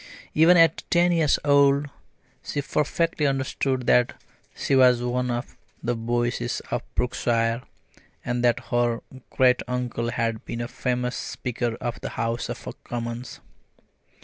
Even 0.33 0.57
at 0.57 0.81
ten 0.89 1.11
years 1.11 1.37
old 1.45 1.85
she 2.43 2.63
perfectly 2.63 3.27
understood 3.27 3.85
that 3.85 4.19
she 4.55 4.73
was 4.75 5.03
one 5.03 5.29
of 5.29 5.55
the 5.83 5.95
Boyces 5.95 6.59
of 6.71 6.81
Brookshire, 6.95 7.61
and 8.25 8.43
that 8.43 8.59
her 8.71 9.01
great 9.29 9.61
uncle 9.67 10.09
had 10.09 10.43
been 10.43 10.61
a 10.61 10.67
famous 10.67 11.15
Speaker 11.15 11.75
of 11.79 12.01
the 12.01 12.09
House 12.09 12.49
of 12.49 12.67
Commons. 12.83 13.41